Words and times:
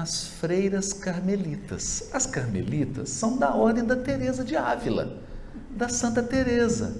as 0.00 0.24
freiras 0.24 0.94
carmelitas. 0.94 2.08
As 2.14 2.24
carmelitas 2.24 3.10
são 3.10 3.36
da 3.36 3.54
ordem 3.54 3.84
da 3.84 3.94
Teresa 3.94 4.42
de 4.42 4.56
Ávila, 4.56 5.18
da 5.68 5.86
Santa 5.90 6.22
Teresa 6.22 6.96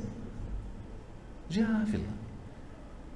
de 1.49 1.63
Ávila, 1.63 2.11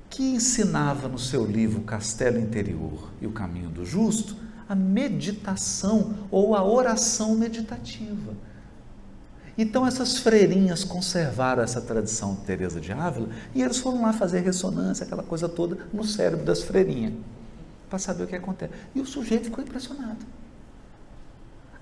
que 0.09 0.23
ensinava 0.23 1.09
no 1.09 1.19
seu 1.19 1.45
livro 1.45 1.83
Castelo 1.83 2.39
Interior 2.39 3.13
e 3.21 3.27
o 3.27 3.33
Caminho 3.33 3.69
do 3.69 3.85
Justo 3.85 4.35
a 4.67 4.75
meditação 4.75 6.27
ou 6.31 6.57
a 6.57 6.65
oração 6.65 7.35
meditativa. 7.37 8.33
Então 9.59 9.87
essas 9.87 10.17
freirinhas 10.19 10.85
conservaram 10.85 11.63
essa 11.63 11.83
tradição 11.83 12.35
de 12.35 12.41
Teresa 12.41 12.81
de 12.81 12.93
Ávila 12.93 13.29
e 13.55 13.63
eles 13.63 13.77
foram 13.77 14.01
lá 14.01 14.15
fazer 14.15 14.41
ressonância, 14.41 15.05
aquela 15.05 15.23
coisa 15.23 15.51
toda 15.51 15.87
no 15.93 16.03
cérebro 16.03 16.47
das 16.47 16.63
freirinhas 16.63 17.13
para 17.89 17.99
saber 17.99 18.25
o 18.25 18.27
que 18.27 18.37
acontece. 18.37 18.73
E 18.95 19.01
o 19.01 19.07
sujeito 19.07 19.45
ficou 19.45 19.63
impressionado. 19.63 20.25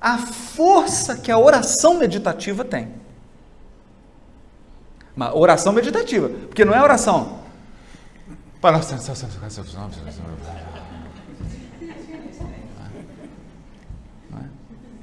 A 0.01 0.19
força 0.19 1.17
que 1.17 1.31
a 1.33 1.39
oração 1.39 1.95
meditativa 1.95 2.65
tem. 2.65 2.93
Uma 5.17 5.37
oração 5.37 5.73
meditativa, 5.73 6.29
porque 6.29 6.65
não 6.65 6.75
é 6.75 6.83
oração. 6.83 7.41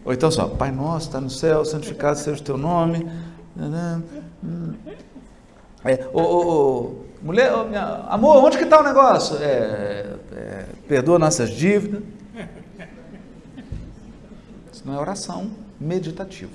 Ou 0.04 0.12
então 0.12 0.32
só, 0.32 0.48
Pai 0.48 0.72
nosso, 0.72 1.08
está 1.08 1.22
no 1.22 1.30
céu, 1.30 1.64
santificado 1.64 2.18
seja 2.18 2.42
o 2.42 2.44
teu 2.44 2.58
nome. 2.58 3.10
É, 5.84 6.08
ô, 6.12 6.22
ô, 6.22 6.82
ô, 6.82 7.06
mulher, 7.22 7.54
ô, 7.54 7.66
minha, 7.66 8.06
amor, 8.10 8.44
onde 8.44 8.58
que 8.58 8.64
está 8.64 8.80
o 8.80 8.84
negócio? 8.84 9.38
É, 9.40 10.16
perdoa 10.88 11.20
nossas 11.20 11.50
dívidas. 11.50 12.04
Isso 14.72 14.84
não 14.86 14.94
é 14.94 15.00
oração 15.00 15.52
meditativa. 15.80 16.52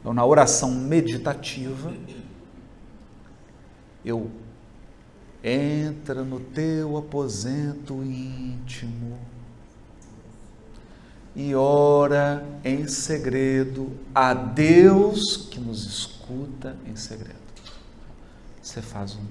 Então, 0.00 0.12
na 0.12 0.24
oração 0.24 0.70
meditativa, 0.70 1.92
eu 4.04 4.30
entra 5.42 6.24
no 6.24 6.40
teu 6.40 6.96
aposento 6.96 8.02
íntimo 8.02 9.18
e 11.34 11.54
ora 11.54 12.44
em 12.64 12.86
segredo 12.86 13.92
a 14.14 14.34
Deus 14.34 15.48
que 15.50 15.58
nos 15.58 15.84
escuta 15.86 16.76
em 16.86 16.94
segredo. 16.94 17.36
Você 18.60 18.82
faz 18.82 19.14
um 19.14 19.24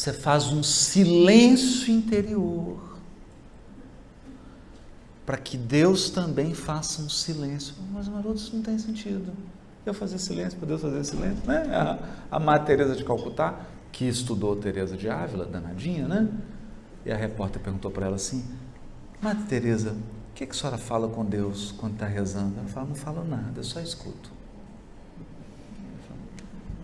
você 0.00 0.14
faz 0.14 0.46
um 0.46 0.62
silêncio 0.62 1.92
interior 1.92 2.80
para 5.26 5.36
que 5.36 5.58
Deus 5.58 6.08
também 6.08 6.54
faça 6.54 7.02
um 7.02 7.08
silêncio. 7.08 7.74
Mas, 7.92 8.08
Maroto, 8.08 8.36
isso 8.36 8.56
não 8.56 8.62
tem 8.62 8.78
sentido. 8.78 9.30
Eu 9.84 9.92
fazer 9.92 10.18
silêncio 10.18 10.58
para 10.58 10.68
Deus 10.68 10.80
fazer 10.80 11.04
silêncio, 11.04 11.46
né? 11.46 11.64
A, 12.30 12.36
a 12.36 12.40
Madre 12.40 12.68
Teresa 12.68 12.96
de 12.96 13.04
Calcutá, 13.04 13.60
que 13.92 14.06
estudou 14.06 14.56
Teresa 14.56 14.96
de 14.96 15.08
Ávila, 15.10 15.44
danadinha, 15.44 16.08
né? 16.08 16.28
E 17.04 17.12
a 17.12 17.16
repórter 17.16 17.60
perguntou 17.60 17.90
para 17.90 18.06
ela 18.06 18.16
assim: 18.16 18.42
Madre 19.20 19.44
Teresa, 19.44 19.90
o 19.90 20.34
que, 20.34 20.46
que 20.46 20.52
a 20.52 20.54
senhora 20.54 20.78
fala 20.78 21.08
com 21.08 21.24
Deus 21.26 21.72
quando 21.72 21.92
está 21.92 22.06
rezando? 22.06 22.58
Ela 22.58 22.68
fala: 22.68 22.86
Não 22.86 22.94
falo 22.94 23.22
nada, 23.22 23.52
eu 23.56 23.64
só 23.64 23.80
escuto. 23.80 24.30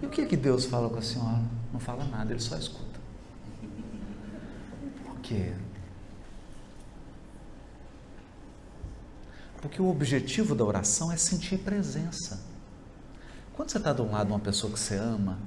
E 0.03 0.07
o 0.07 0.11
que 0.11 0.27
que 0.27 0.37
Deus 0.37 0.67
fala 0.67 0.91
com 0.91 0.99
a 0.99 1.03
senhora? 1.03 1.41
Não 1.73 1.81
fala 1.81 2.05
nada, 2.05 2.31
ele 2.31 2.41
só 2.41 2.57
escuta 2.57 2.96
quê? 5.27 5.53
Porque 9.61 9.83
o 9.83 9.89
objetivo 9.89 10.55
da 10.55 10.65
oração 10.65 11.11
é 11.11 11.17
sentir 11.17 11.59
presença. 11.59 12.41
Quando 13.55 13.71
você 13.71 13.79
está 13.79 13.93
do 13.93 14.09
lado 14.09 14.27
de 14.29 14.33
uma 14.33 14.39
pessoa 14.39 14.73
que 14.73 14.79
você 14.79 14.97
ama, 14.97 15.39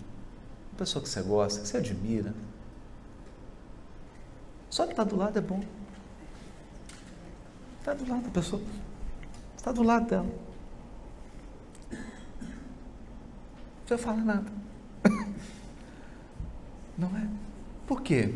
uma 0.72 0.78
pessoa 0.78 1.02
que 1.02 1.08
você 1.08 1.22
gosta, 1.22 1.62
que 1.62 1.68
você 1.68 1.78
admira, 1.78 2.34
só 4.70 4.84
de 4.86 4.92
estar 4.92 5.06
do 5.06 5.16
lado 5.16 5.38
é 5.38 5.42
bom. 5.42 5.64
Está 7.80 7.94
do 7.94 8.08
lado 8.10 8.24
da 8.24 8.30
pessoa, 8.30 8.62
está 9.56 9.72
do 9.72 9.84
lado 9.84 10.08
dela. 10.08 10.28
Não 11.92 13.86
precisa 13.86 13.98
falar 13.98 14.24
nada. 14.24 14.52
Não 16.98 17.08
é? 17.16 17.28
Por 17.88 18.02
quê? 18.02 18.34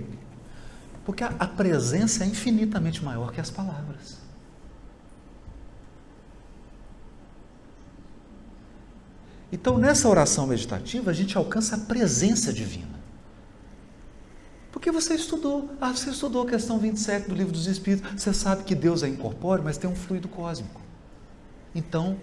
Porque 1.05 1.23
a, 1.23 1.27
a 1.39 1.47
presença 1.47 2.23
é 2.23 2.27
infinitamente 2.27 3.03
maior 3.03 3.31
que 3.31 3.41
as 3.41 3.51
palavras. 3.51 4.17
Então, 9.51 9.77
nessa 9.77 10.09
oração 10.09 10.47
meditativa, 10.47 11.11
a 11.11 11.13
gente 11.13 11.37
alcança 11.37 11.75
a 11.75 11.79
presença 11.79 12.51
divina. 12.51 12.99
Porque 14.71 14.91
você 14.91 15.13
estudou, 15.13 15.69
ah, 15.79 15.91
você 15.91 16.09
estudou 16.09 16.43
a 16.43 16.49
questão 16.49 16.79
27 16.79 17.29
do 17.29 17.35
livro 17.35 17.53
dos 17.53 17.67
Espíritos, 17.67 18.23
você 18.23 18.33
sabe 18.33 18.63
que 18.63 18.73
Deus 18.73 19.03
é 19.03 19.07
incorpóreo, 19.07 19.63
mas 19.63 19.77
tem 19.77 19.87
um 19.87 19.95
fluido 19.95 20.27
cósmico. 20.27 20.81
Então, 21.75 22.17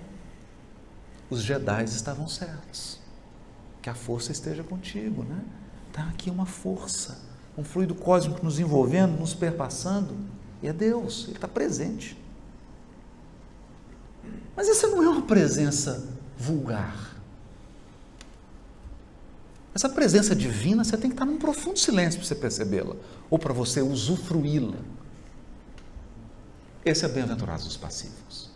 os 1.30 1.42
Jedi 1.42 1.84
estavam 1.84 2.26
certos. 2.26 2.98
Que 3.80 3.88
a 3.88 3.94
força 3.94 4.32
esteja 4.32 4.64
contigo, 4.64 5.22
né? 5.22 5.40
Está 5.88 6.02
aqui 6.08 6.28
uma 6.28 6.44
força 6.44 7.29
um 7.56 7.64
fluido 7.64 7.94
cósmico 7.94 8.44
nos 8.44 8.58
envolvendo, 8.58 9.18
nos 9.18 9.34
perpassando, 9.34 10.16
e 10.62 10.68
é 10.68 10.72
Deus, 10.72 11.24
Ele 11.24 11.36
está 11.36 11.48
presente. 11.48 12.16
Mas 14.56 14.68
essa 14.68 14.86
não 14.88 15.02
é 15.02 15.08
uma 15.08 15.22
presença 15.22 16.06
vulgar. 16.36 17.16
Essa 19.74 19.88
presença 19.88 20.34
divina 20.34 20.84
você 20.84 20.96
tem 20.96 21.10
que 21.10 21.14
estar 21.14 21.24
num 21.24 21.38
profundo 21.38 21.78
silêncio 21.78 22.18
para 22.18 22.26
você 22.26 22.34
percebê-la, 22.34 22.96
ou 23.30 23.38
para 23.38 23.52
você 23.52 23.80
usufruí-la. 23.80 24.76
Esse 26.84 27.04
é 27.04 27.08
bem-aventurado 27.08 27.62
dos 27.62 27.76
pacíficos. 27.76 28.49